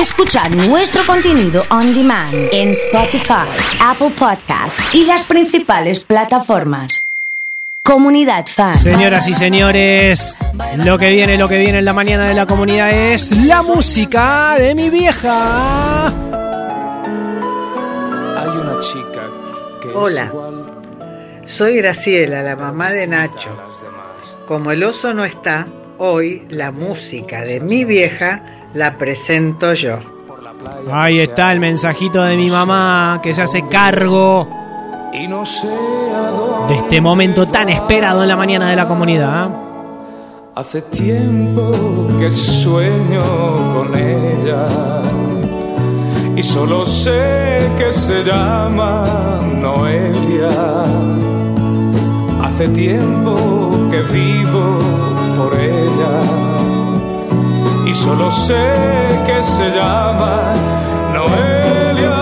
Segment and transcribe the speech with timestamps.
[0.00, 3.48] Escuchar nuestro contenido on demand en Spotify,
[3.80, 7.06] Apple Podcast y las principales plataformas.
[7.82, 8.74] Comunidad Fan.
[8.74, 10.36] Señoras y señores,
[10.84, 14.56] lo que viene, lo que viene en la mañana de la comunidad es la música
[14.58, 16.08] de mi vieja.
[18.36, 19.22] Hay una chica
[19.80, 20.24] que Hola.
[20.24, 20.64] es igual
[21.46, 23.48] Soy Graciela, la mamá de Nacho.
[24.46, 25.66] Como el oso no está,
[25.96, 28.42] hoy la música de mi vieja
[28.76, 29.98] la presento yo.
[30.92, 34.48] Ahí está el mensajito de mi mamá que se hace cargo
[35.12, 38.86] Y no sé a dónde de este momento tan esperado en la mañana de la
[38.86, 39.48] comunidad.
[40.54, 43.22] Hace tiempo que sueño
[43.74, 44.66] con ella
[46.34, 50.48] y solo sé que se llama Noelia.
[52.42, 54.78] Hace tiempo que vivo
[55.36, 56.45] por ella
[58.06, 58.54] solo sé
[59.26, 60.54] que se llama
[61.12, 62.18] Noelia.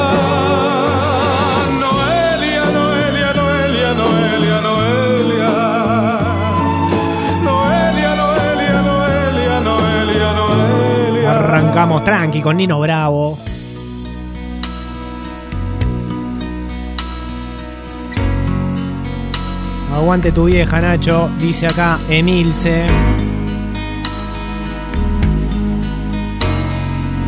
[1.82, 5.50] Noelia, Noelia, Noelia, Noelia, Noelia.
[7.44, 11.30] Noelia, Noelia, Noelia, Noelia, Noelia.
[11.38, 13.36] Arrancamos tranqui con Nino Bravo.
[19.94, 23.13] Aguante tu vieja, Nacho, dice acá Emilce.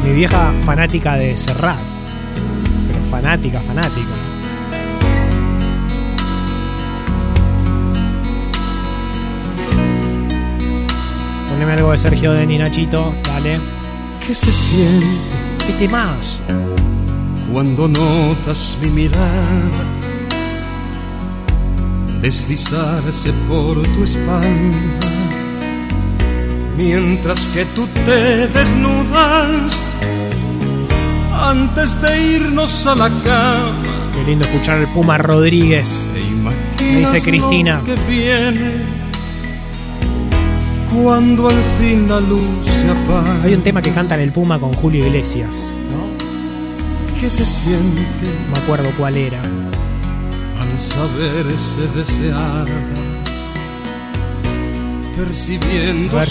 [0.07, 1.81] Mi vieja fanática de Serrat.
[2.87, 4.15] Pero fanática, fanática.
[11.51, 13.13] Poneme algo de Sergio Denis, Nachito.
[13.25, 13.59] Dale.
[14.25, 15.07] ¿Qué se siente
[15.67, 16.41] ¿Qué temas?
[17.53, 19.85] cuando notas mi mirada
[22.21, 25.16] deslizarse por tu espalda?
[26.77, 29.81] Mientras que tú te desnudas
[31.33, 33.73] antes de irnos a la cama,
[34.15, 36.09] Qué lindo escuchar el Puma Rodríguez.
[36.77, 37.79] te Me dice Cristina.
[37.81, 38.73] lo que viene
[40.93, 43.43] cuando al fin la luz se apaga.
[43.45, 46.07] Hay un tema que cantan el Puma con Julio Iglesias, ¿no?
[47.21, 48.03] que se siente
[48.51, 49.41] No me acuerdo cuál era.
[49.41, 52.71] al saberse percibiendo
[55.19, 55.55] A ver si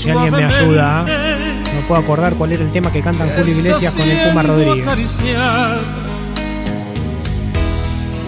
[0.09, 1.05] alguien me ayuda.
[1.05, 4.43] suavemente No puedo acordar cuál era el tema que cantan Julio Iglesias con el Puma
[4.43, 5.19] Rodríguez.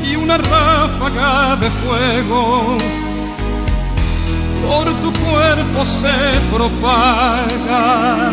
[0.03, 2.77] Y una ráfaga de fuego
[4.67, 8.31] por tu cuerpo se propaga.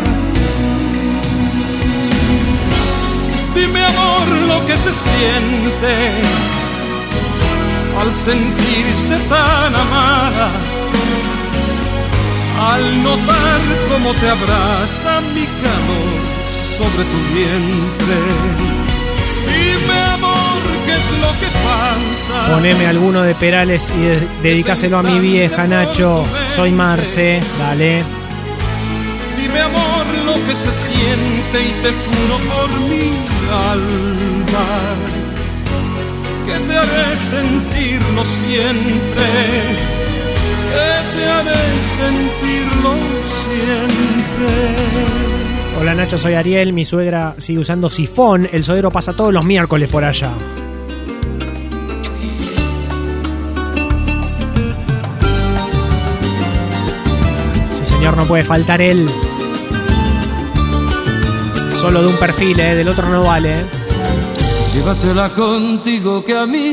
[3.55, 5.95] Dime amor lo que se siente
[8.01, 10.51] al sentirse tan amada,
[12.61, 13.61] al notar
[13.91, 16.21] cómo te abraza mi calor
[16.79, 18.19] sobre tu vientre.
[19.47, 22.53] Dime amor qué es lo que pasa.
[22.55, 26.25] Poneme alguno de Perales y de- dedicáselo a mi vieja, Nacho.
[26.55, 28.03] Soy Marce, dale.
[29.37, 33.11] Dime amor lo que se siente y te juro por mi
[33.71, 34.69] alma
[36.47, 39.27] que te haré sentirlo siempre,
[41.15, 41.55] te haré
[41.99, 42.95] sentirlo
[43.49, 44.95] siempre.
[45.81, 46.73] Hola Nacho, soy Ariel.
[46.73, 48.49] Mi suegra sigue usando sifón.
[48.51, 50.31] El sodero pasa todos los miércoles por allá.
[57.85, 59.09] Sí, señor, no puede faltar él.
[61.81, 62.75] Solo de un perfil, ¿eh?
[62.77, 63.53] del otro no vale.
[63.53, 63.65] ¿eh?
[64.75, 66.73] Llévatela contigo que a mí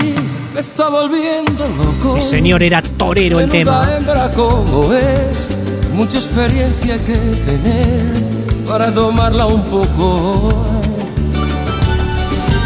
[0.53, 2.16] me está volviendo loco.
[2.16, 3.88] Sí, señor, era torero el tema.
[3.95, 5.47] hembra como es,
[5.94, 8.31] mucha experiencia hay que tener
[8.67, 10.50] para tomarla un poco.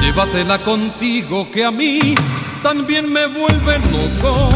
[0.01, 2.15] Llévatela contigo que a mí
[2.61, 4.49] también me vuelve loco,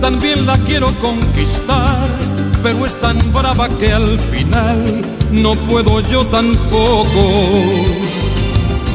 [0.00, 2.06] también la quiero conquistar,
[2.62, 7.06] pero es tan brava que al final no puedo yo tampoco.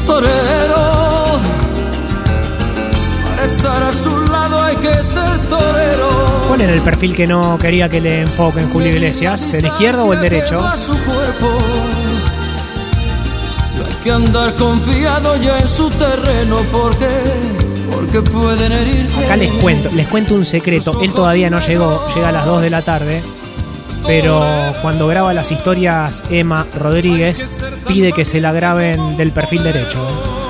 [0.06, 1.11] Torero,
[3.46, 6.46] estar a su lado hay que ser torero.
[6.48, 9.54] ¿Cuál era el perfil que no quería que le enfoquen Julio Iglesias?
[9.54, 10.60] ¿El izquierdo o el derecho?
[10.60, 11.62] A su cuerpo.
[13.78, 17.08] No hay que andar confiado ya en su terreno porque
[17.92, 19.26] porque pueden herirte.
[19.26, 21.00] Acá les cuento, les cuento un secreto.
[21.02, 23.22] Él todavía no llegó, llega a las 2 de la tarde.
[24.08, 24.44] Pero
[24.82, 30.41] cuando graba las historias Emma Rodríguez, pide que se la graben del perfil derecho.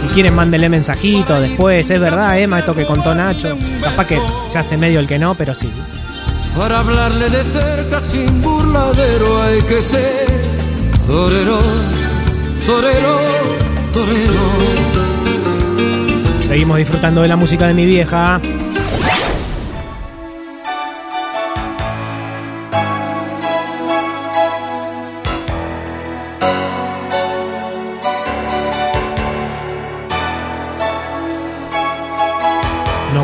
[0.00, 1.90] Si quieren, mándenle mensajito después.
[1.90, 3.56] Es verdad, Emma, esto que contó Nacho.
[3.82, 4.18] Capaz que
[4.48, 5.70] se hace medio el que no, pero sí.
[6.56, 10.26] Para hablarle de cerca sin burladero hay que ser
[11.06, 11.58] torero.
[12.66, 13.20] torero,
[13.92, 14.90] torero.
[16.46, 18.40] Seguimos disfrutando de la música de mi vieja.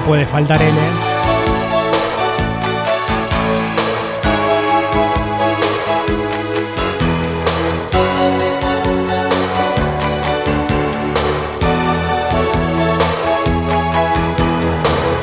[0.07, 1.17] Puede faltar él, ¿eh?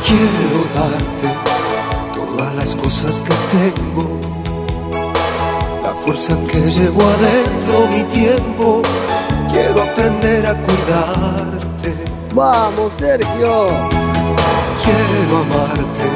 [0.05, 1.29] Quiero darte
[2.13, 4.19] todas las cosas que tengo,
[5.81, 8.81] la fuerza que llevo adentro, mi tiempo.
[9.51, 11.95] Quiero aprender a cuidarte.
[12.33, 14.02] Vamos, Sergio.
[14.93, 16.07] Quiero amarte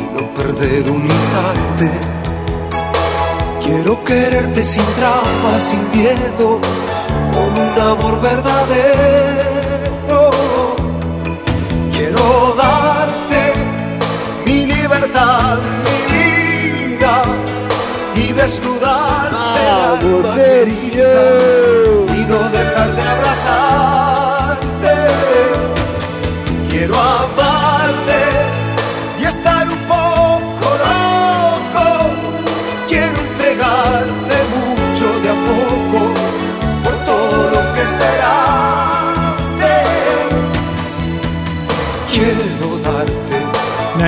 [0.00, 1.86] y no perder un instante.
[3.64, 6.60] Quiero quererte sin trampa, sin miedo,
[7.34, 10.20] con un amor verdadero.
[11.92, 12.26] Quiero
[12.56, 13.40] darte
[14.44, 17.14] mi libertad, mi vida
[18.14, 21.12] y desnudarte Vamos, alma querida
[22.14, 23.65] y no dejar de abrazarte.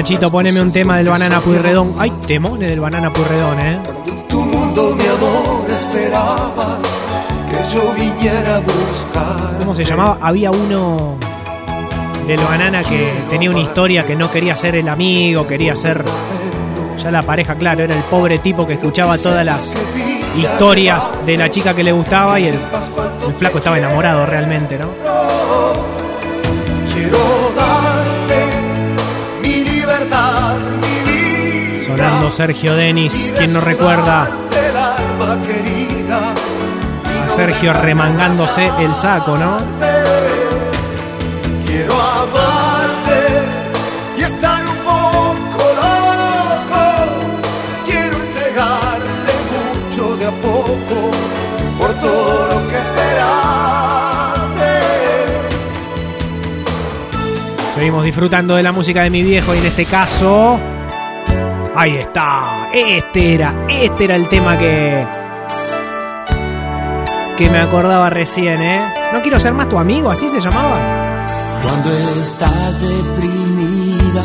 [0.08, 1.94] Nachito, poneme un tema del Banana Puyredón.
[1.98, 3.78] Ay, temones del Banana Puyredón, ¿eh?
[4.26, 6.78] tu mundo, mi amor, esperabas
[7.50, 9.58] que yo viniera a buscar.
[9.58, 10.16] ¿Cómo se llamaba?
[10.22, 11.18] Había uno
[12.26, 16.02] del Banana que tenía una historia que no quería ser el amigo, quería ser
[17.02, 19.74] ya la pareja, claro, era el pobre tipo que escuchaba todas las
[20.38, 25.87] historias de la chica que le gustaba y el, el flaco estaba enamorado realmente, ¿no?
[32.30, 34.28] Sergio Denis, ¿quién no recuerda a
[37.34, 39.58] Sergio remangándose el saco, no?
[41.66, 43.28] Quiero amarte
[44.16, 46.82] y estar un poco loco.
[47.86, 49.32] Quiero entregarte
[49.88, 51.10] mucho de a poco
[51.78, 53.28] por todo lo que esperaste.
[57.74, 60.58] Seguimos disfrutando de la música de mi viejo y en este caso.
[61.80, 62.70] Ahí está.
[62.74, 63.54] Este era.
[63.68, 65.06] Este era el tema que.
[67.36, 68.80] Que me acordaba recién, ¿eh?
[69.12, 71.24] No quiero ser más tu amigo, así se llamaba.
[71.62, 74.24] Cuando estás deprimida,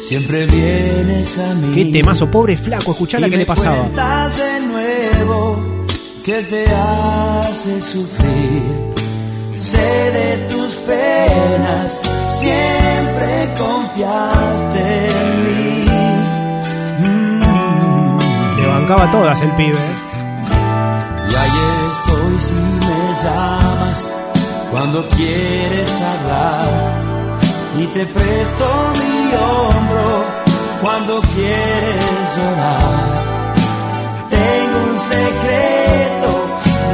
[0.00, 1.74] siempre vienes a mí.
[1.76, 3.84] Qué temazo, pobre flaco, escuchá la que le pasaba.
[3.84, 5.84] de nuevo
[6.24, 8.62] que te hace sufrir.
[9.54, 12.00] Sé de tus penas,
[12.32, 15.03] siempre confiaste
[18.84, 19.78] bancaba todas el pibe.
[21.30, 21.60] Y ahí
[21.90, 22.54] estoy si
[22.86, 24.12] me llamas
[24.70, 26.68] cuando quieres hablar.
[27.78, 28.66] Y te presto
[29.00, 30.24] mi hombro
[30.82, 33.14] cuando quieres llorar.
[34.28, 36.30] Tengo un secreto,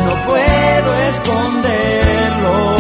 [0.06, 2.79] no puedo esconderlo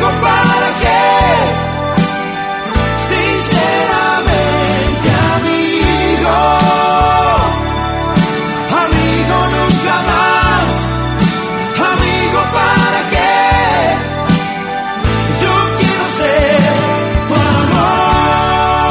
[0.00, 1.02] amigo para qué,
[3.06, 6.36] sinceramente amigo,
[8.84, 10.68] amigo nunca más,
[11.92, 13.36] amigo para qué,
[15.42, 16.72] yo quiero ser
[17.28, 18.88] tu amor.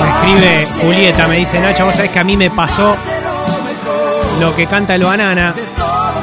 [0.00, 2.96] Me escribe Julieta, me dice Nacho, vos sabés que a mí me pasó
[4.40, 5.54] lo que canta el banana.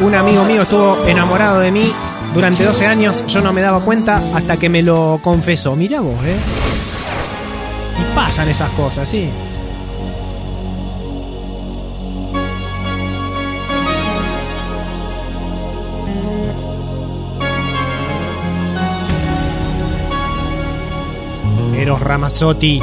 [0.01, 1.93] Un amigo mío estuvo enamorado de mí
[2.33, 5.75] durante 12 años, yo no me daba cuenta hasta que me lo confesó.
[5.75, 6.37] Mirá vos, ¿eh?
[7.99, 9.29] Y pasan esas cosas, sí.
[21.75, 22.79] Eros Ramazzotti.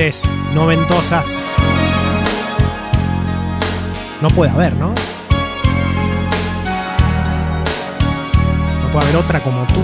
[0.00, 1.44] Madres noventosas.
[4.22, 4.94] No puede haber, ¿no?
[8.82, 9.82] No puede haber otra como tú.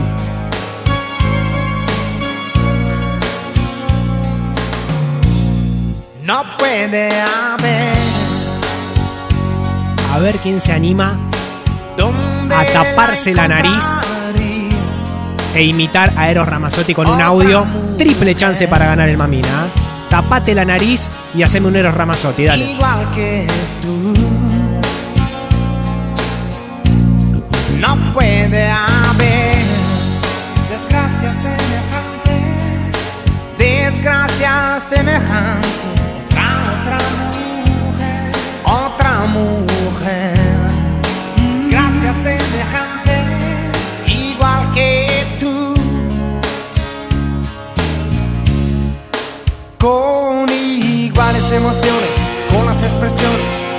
[6.23, 7.97] no puede haber.
[10.13, 11.17] A ver quién se anima
[11.97, 13.85] ¿Dónde a taparse la nariz
[15.55, 17.67] e imitar a Eros Ramazzotti con un audio.
[17.97, 19.69] Triple chance para ganar el Mamina.
[20.11, 22.65] Tapate la nariz y haceme un Eros Ramazzotti, dale.
[22.65, 23.47] Igual que
[23.83, 24.15] tú.
[27.81, 28.66] No puede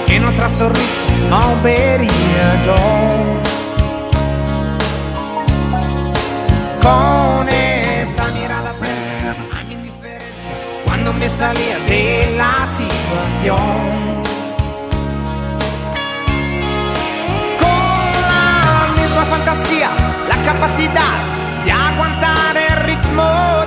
[0.05, 2.75] que en otra sonrisa no vería yo.
[6.81, 10.53] Con esa mirada atenta a mi indiferencia
[10.85, 13.57] cuando me salía de la situación.
[17.59, 19.89] Con la misma fantasía,
[20.29, 21.17] la capacidad
[21.65, 23.66] de aguantar el ritmo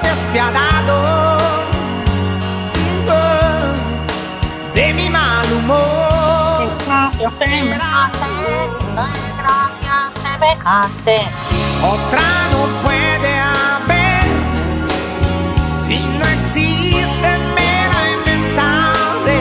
[7.37, 8.19] Semejante,
[8.95, 11.23] desgracia semejante.
[11.83, 12.21] Otra
[12.53, 14.27] no puede haber
[15.75, 19.37] si no existe mera inventable.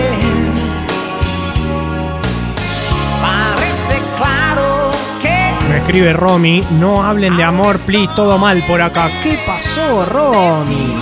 [3.21, 4.91] Parece claro
[5.21, 9.09] que Me escribe Romy, no hablen de amor, please, todo mal por acá.
[9.21, 10.95] ¿Qué pasó, Romy?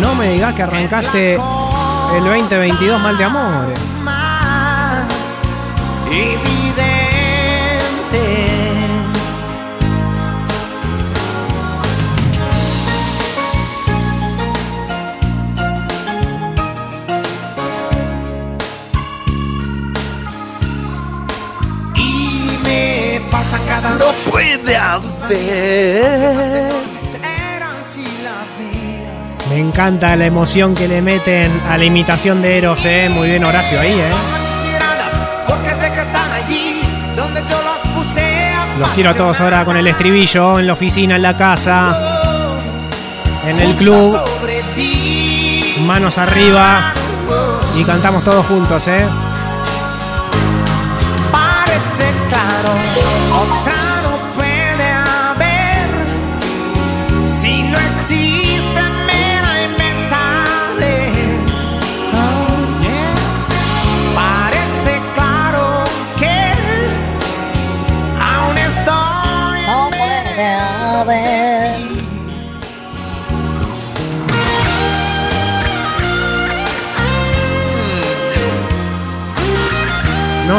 [0.00, 3.89] No me digas que arrancaste el 2022 mal de amor.
[23.82, 24.30] No noche.
[24.30, 25.36] puede haber.
[25.96, 29.48] Eran así las mías.
[29.48, 33.08] Me encanta la emoción que le meten a la imitación de Eros, ¿eh?
[33.10, 34.49] Muy bien, Horacio, ahí, ¿eh?
[38.80, 41.94] Los quiero a todos ahora con el estribillo, en la oficina, en la casa,
[43.46, 44.18] en el club,
[45.84, 46.94] manos arriba.
[47.76, 49.04] Y cantamos todos juntos, ¿eh?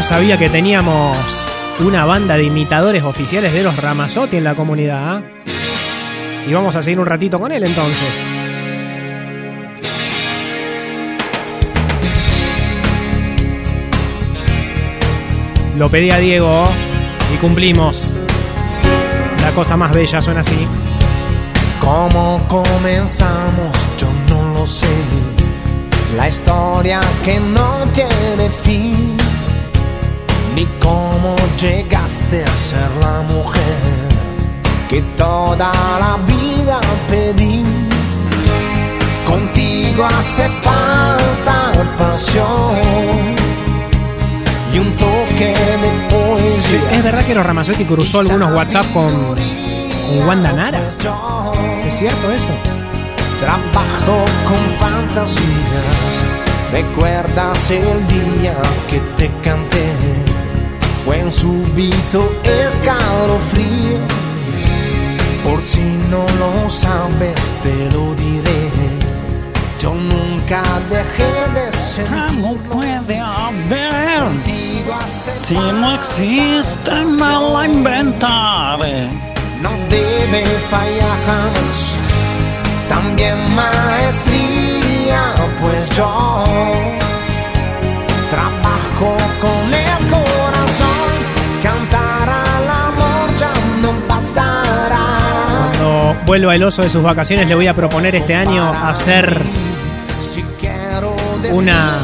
[0.02, 1.46] Sabía que teníamos
[1.80, 5.18] una banda de imitadores oficiales de los Ramazotti en la comunidad.
[5.18, 5.22] ¿ah?
[6.46, 8.10] Y vamos a seguir un ratito con él entonces.
[15.78, 16.66] Lo pedí a Diego
[17.34, 18.12] y cumplimos.
[19.42, 20.68] La cosa más bella suena así.
[21.80, 23.88] ¿Cómo comenzamos?
[23.98, 24.88] Yo no lo sé.
[26.18, 29.31] La historia que no tiene fin.
[30.56, 34.12] Ni cómo llegaste a ser la mujer
[34.90, 36.80] que toda la vida
[37.10, 37.64] pedí.
[39.26, 43.36] Contigo hace falta pasión
[44.74, 45.54] y un toque
[45.84, 46.92] de poesía.
[46.92, 50.82] ¿Es verdad que los Ramazotti cruzó algunos WhatsApp con, con Wanda Nara?
[50.82, 52.50] ¿Es cierto eso?
[53.40, 56.32] Trabajo con fantasías.
[56.72, 58.56] ¿Recuerdas el día
[58.90, 59.91] que te canté?
[61.12, 64.00] Fue en súbito escalofrío.
[65.44, 68.70] Por si no lo sabes, te lo diré.
[69.78, 72.40] Yo nunca dejé de sentir.
[72.40, 74.24] No puede haber.
[75.38, 79.10] Si no existe, me la inventaré.
[79.62, 81.98] no debe fallar jamás.
[82.88, 86.44] También maestría, pues yo
[88.30, 88.81] trabajo
[94.22, 95.08] bastará.
[95.80, 99.42] Cuando vuelva el oso de sus vacaciones le voy a proponer este año hacer
[101.54, 102.00] Una-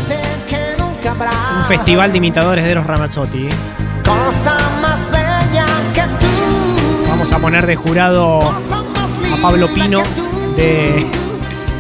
[1.60, 3.48] un festival de imitadores de los Ramazzotti.
[4.04, 7.08] cosa más bella que tú.
[7.10, 10.02] Vamos a poner de jurado a Pablo Pino
[10.56, 11.06] de,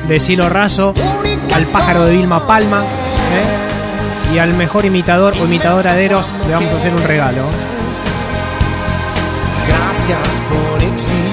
[0.08, 0.94] de Cielo Raso,
[1.54, 4.34] al pájaro de Vilma Palma ¿eh?
[4.36, 7.44] y al mejor imitador o imitadora de Eros le vamos a hacer un regalo.
[10.08, 11.28] Gracias por existir.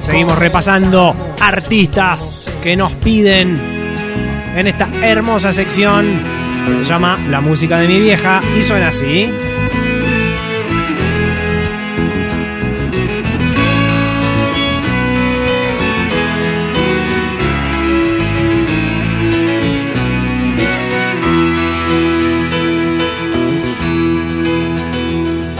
[0.00, 3.60] Seguimos repasando artistas que nos piden
[4.56, 6.06] en esta hermosa sección
[6.66, 9.30] que se llama La música de mi vieja y suena así.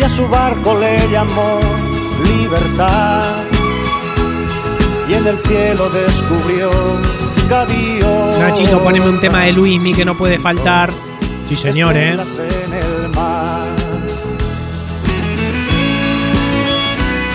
[0.00, 1.60] y a su barco le llamó
[2.24, 3.22] libertad
[5.08, 6.70] y en el cielo descubrió
[7.48, 10.90] gaviotas Nachito, poneme un tema de Luismi que no puede faltar.
[11.46, 12.16] Sí, señor, ¿eh?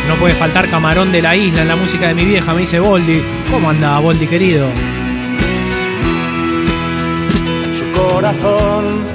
[0.07, 2.79] No puede faltar Camarón de la Isla en la música de mi vieja, me dice
[2.79, 3.21] Boldi.
[3.51, 4.69] ¿Cómo anda, Boldi, querido?
[7.75, 9.14] su corazón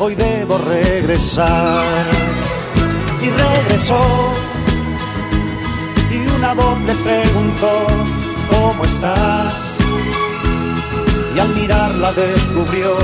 [0.00, 1.84] hoy debo regresar.
[3.22, 4.00] Y regresó
[6.10, 7.86] y una voz le preguntó,
[8.50, 9.76] ¿cómo estás?
[11.36, 12.96] Y al mirarla descubrió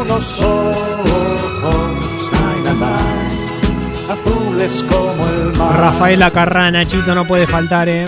[0.00, 1.40] unos ojos,
[2.32, 2.62] ay,
[4.10, 5.78] azules como el mar.
[5.78, 8.06] Rafaela Carrana, Nachito, no puede faltar, ¿eh?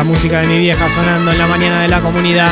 [0.00, 2.50] La música de mi vieja sonando en la mañana de la comunidad.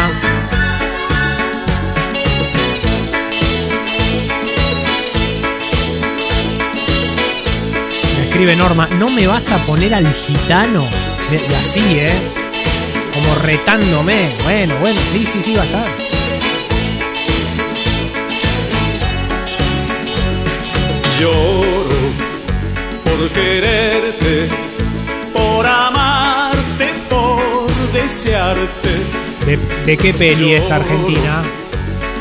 [8.18, 10.86] Me escribe Norma, ¿no me vas a poner al gitano?
[11.32, 12.12] Y así, ¿eh?
[13.14, 14.28] Como retándome.
[14.44, 15.90] Bueno, bueno, sí, sí, sí, va a estar.
[21.18, 21.96] Lloro
[23.04, 24.27] por quererte,
[29.44, 31.42] ¿De, de qué peli esta argentina?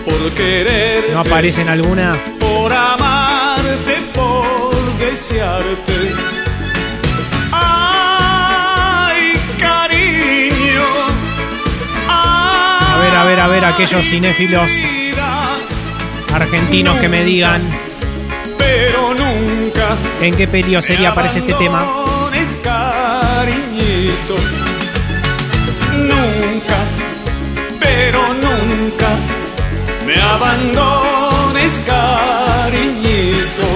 [0.04, 2.22] por quererte, ¿No aparece en alguna?
[2.42, 6.12] por amarte, por desearte.
[7.54, 10.84] Ay, cariño.
[12.10, 14.70] A ver, a ver, a ver, aquellos cinéfilos
[16.34, 17.62] argentinos que me digan
[18.58, 21.88] Pero nunca en qué peli o serie aparece este tema.
[30.38, 33.68] Abandones, cariñito.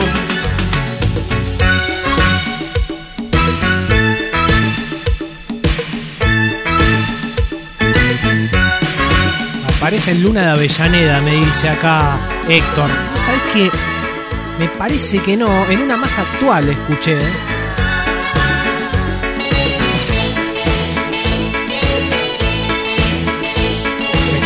[9.77, 12.89] Aparece en Luna de Avellaneda, me dice acá Héctor.
[13.25, 13.71] ¿Sabes qué?
[14.59, 15.49] Me parece que no.
[15.65, 17.19] En una más actual escuché.
[17.19, 17.60] ¿eh?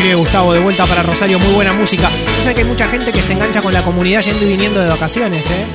[0.05, 1.39] Escribe Gustavo de vuelta para Rosario.
[1.39, 2.11] Muy buena música.
[2.37, 4.79] Yo sé que hay mucha gente que se engancha con la comunidad yendo y viniendo
[4.79, 5.65] de vacaciones, ¿eh?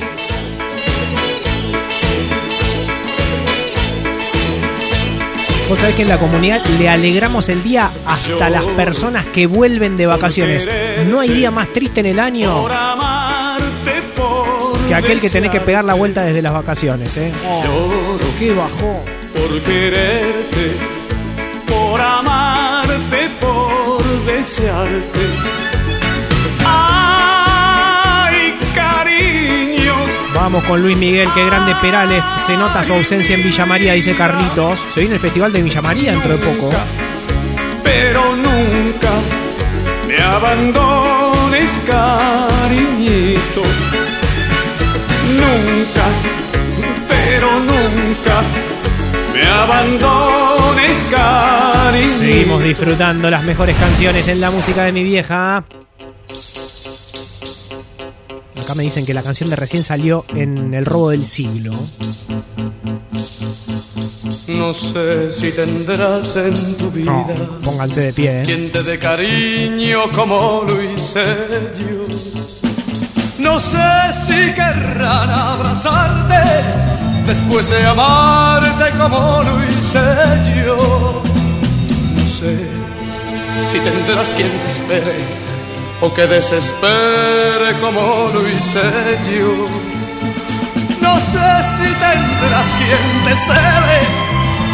[5.67, 9.97] Vos sabés que en la comunidad le alegramos el día hasta las personas que vuelven
[9.97, 10.67] de vacaciones.
[11.07, 12.67] No hay día más triste en el año
[14.87, 17.33] que aquel que tenés que pegar la vuelta desde las vacaciones, ¿eh?
[17.65, 19.03] Lloro ¡Qué bajó!
[19.33, 20.90] por quererte,
[24.31, 25.19] desearte.
[26.65, 29.93] Ay, cariño,
[30.33, 32.25] Vamos con Luis Miguel, qué grande Perales.
[32.45, 34.79] Se nota su ausencia en Villa María, dice Carlitos.
[34.93, 36.69] Se viene el festival de Villa María dentro de poco.
[37.83, 39.11] pero nunca
[40.07, 43.61] me abandones, cariñito.
[45.41, 46.05] Nunca,
[47.07, 48.41] pero nunca
[49.33, 50.50] me abandones.
[52.17, 55.63] Seguimos disfrutando las mejores canciones en la música de mi vieja.
[58.61, 61.71] Acá me dicen que la canción de recién salió en El robo del siglo.
[64.49, 68.43] No sé si tendrás en tu vida No, pónganse de pie.
[68.43, 68.71] ¿eh?
[68.85, 72.05] dé cariño como lo hice yo.
[73.39, 73.77] No sé
[74.27, 79.99] si querrán abrazarte después de amarte como lo hice
[80.65, 81.21] yo.
[82.15, 82.57] No sé
[83.71, 85.21] si tendrás quien te espere
[86.01, 88.81] o que desespere como lo hice
[89.25, 89.65] yo.
[91.01, 93.99] No sé si tendrás quien te cele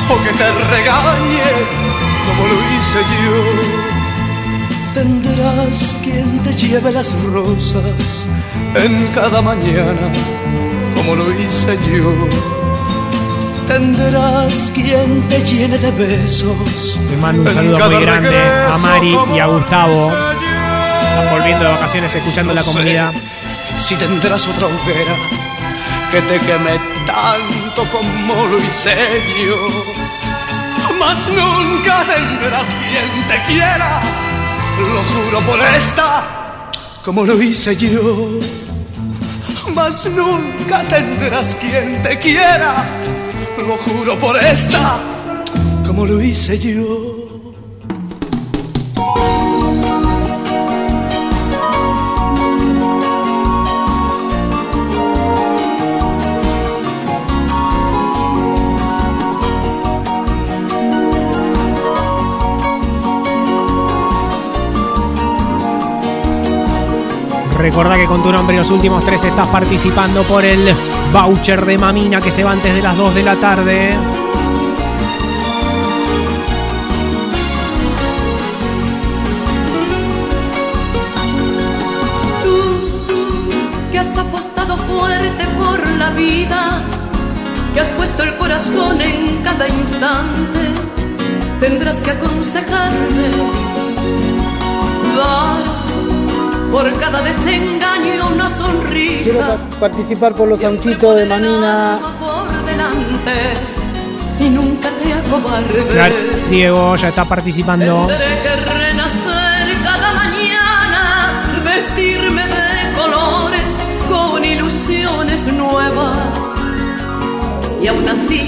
[0.10, 1.52] o que te regañe
[2.26, 3.38] como lo hice yo.
[4.94, 8.24] Tendrás quien te lleve las rosas
[8.76, 10.12] en cada mañana
[11.08, 12.28] como lo hice yo.
[13.66, 17.00] Tendrás quien te llene de besos.
[17.10, 20.12] Le mando un saludo muy grande a Mari y a Gustavo.
[20.12, 23.14] Están volviendo de vacaciones escuchando la No comunidad.
[23.80, 25.16] Si tendrás otra hoguera
[26.12, 28.98] que te queme tanto como lo hice
[29.46, 29.56] yo.
[31.00, 34.02] Mas nunca tendrás quien te quiera,
[34.78, 36.70] lo juro por esta,
[37.02, 38.67] como lo hice yo.
[39.78, 42.84] Mas nunca tendrás quien te quiera,
[43.60, 45.00] lo juro por esta,
[45.86, 47.17] como lo hice yo.
[67.58, 70.76] Recordá que con tu nombre los últimos tres estás participando por el
[71.12, 73.96] voucher de Mamina que se va antes de las 2 de la tarde.
[82.44, 86.84] Tú, que has apostado fuerte por la vida,
[87.74, 90.60] que has puesto el corazón en cada instante,
[91.60, 93.48] tendrás que aconsejarme.
[96.72, 102.00] Por cada desengaño una Quiero sonrisa pa- participar por los anchitos de Manina.
[102.20, 103.54] por delante
[104.40, 105.84] y nunca te acobardes.
[105.92, 106.16] Claro,
[106.50, 108.06] Diego ya está participando.
[108.08, 113.76] Tendré que renacer cada mañana, vestirme de colores
[114.10, 116.14] con ilusiones nuevas.
[117.82, 118.48] Y aún así,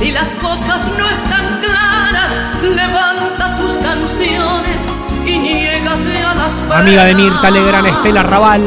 [0.00, 1.41] si las cosas no están
[6.70, 7.14] Amiga de.
[7.14, 8.62] Mirta Legrand, Estela Raval,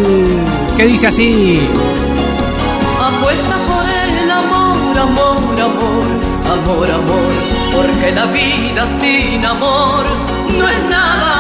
[0.78, 1.60] que dice así.
[3.02, 6.06] Apuesta por el amor, amor, amor,
[6.54, 7.34] amor, amor,
[7.74, 10.06] porque la vida sin amor
[10.58, 11.36] no es nada.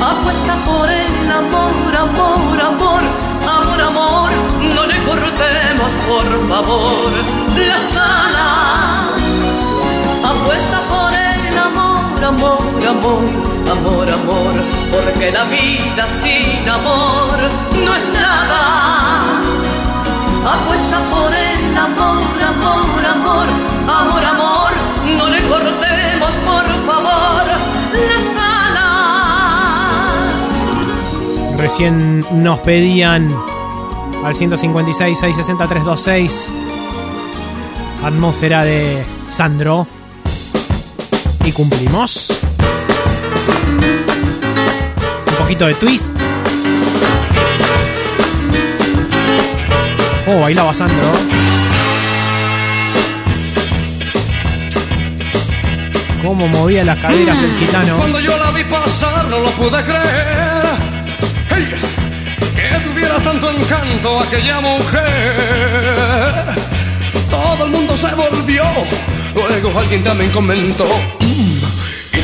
[0.00, 3.02] Apuesta por el amor, amor, amor,
[3.58, 4.30] amor, amor,
[4.74, 7.12] no le cortemos por favor
[7.70, 9.20] las alas.
[10.24, 13.22] Apuesta por el amor, amor, amor,
[13.70, 14.52] amor, amor,
[14.92, 17.38] porque la vida sin amor
[17.84, 18.60] no es nada.
[20.54, 23.48] Apuesta por el amor, amor, amor,
[24.00, 24.70] amor, amor,
[25.16, 27.44] no le cortemos por favor
[28.10, 28.26] las
[28.60, 28.90] alas.
[31.58, 33.34] Recién nos pedían
[34.24, 36.48] al 156 660 326
[38.04, 39.86] atmósfera de Sandro
[41.44, 42.32] y cumplimos.
[45.28, 46.08] Un poquito de twist.
[50.26, 51.10] Oh, bailaba Sandro.
[56.24, 57.96] Cómo movía las caderas el gitano.
[57.96, 60.62] Cuando yo la vi pasar no lo pude creer.
[61.48, 61.66] Hey,
[62.54, 66.54] que tuviera tanto encanto aquella mujer.
[67.30, 68.64] Todo el mundo se volvió
[69.34, 70.86] Luego alguien también comentó,
[71.20, 71.59] "Mm",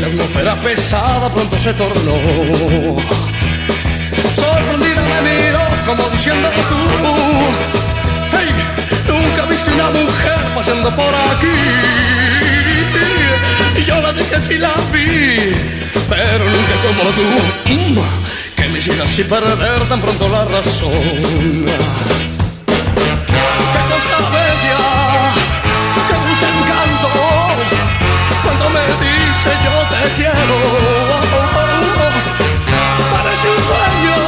[0.07, 2.17] atmósfera pesada pronto se tornó.
[4.35, 6.81] Sorprendida me miró como diciendo tú,
[8.33, 8.51] hey,
[9.09, 11.57] nunca viste una mujer pasando por aquí.
[13.79, 15.55] Y yo la dije si la vi,
[16.09, 17.27] pero nunca como tú,
[18.57, 21.67] que me hiciera así perder tan pronto la razón.
[23.73, 24.83] Qué cosa bella,
[26.09, 27.11] qué dulce encanto,
[28.43, 29.76] cuando me dice yo
[30.07, 30.57] te quiero.
[33.13, 34.19] Parece un sueño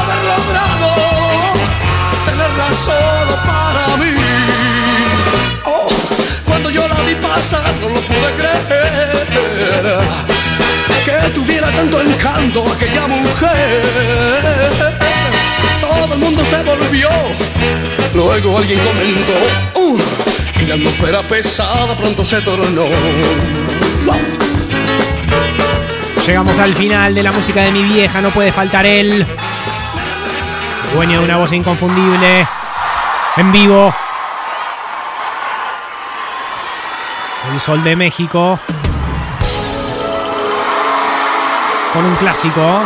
[0.00, 0.88] haber logrado
[2.26, 4.14] tenerla solo para mí.
[5.64, 5.88] Oh,
[6.46, 9.12] cuando yo la vi pasar no lo pude creer.
[11.04, 13.82] Que tuviera tanto encanto aquella mujer.
[15.80, 17.10] Todo el mundo se volvió.
[18.14, 19.80] Luego alguien comentó.
[19.80, 19.98] Uh,
[20.60, 22.86] y la atmósfera pesada pronto se tornó.
[26.26, 29.26] Llegamos al final de la música de mi vieja, no puede faltar él.
[30.94, 32.46] Dueño de una voz inconfundible.
[33.36, 33.92] En vivo.
[37.52, 38.58] El Sol de México.
[41.92, 42.80] Con un clásico.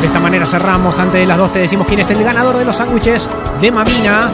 [0.00, 0.98] De esta manera cerramos.
[0.98, 3.28] Antes de las dos te decimos quién es el ganador de los sándwiches
[3.60, 4.30] de Mamina.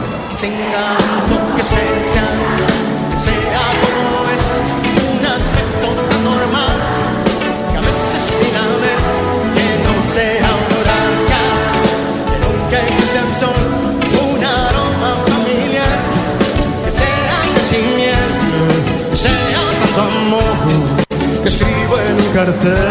[22.57, 22.88] te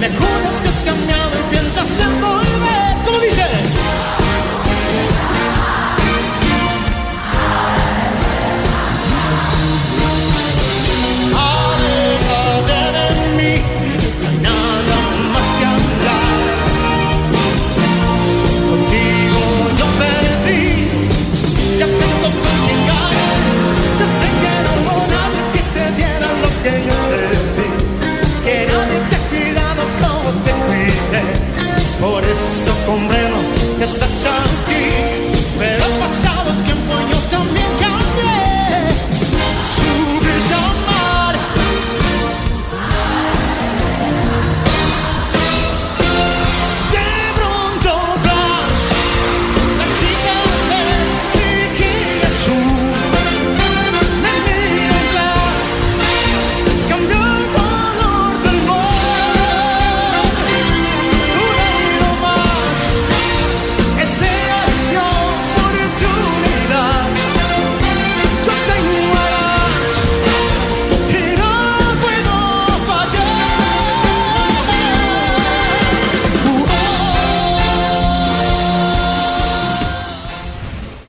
[0.00, 0.68] me juras que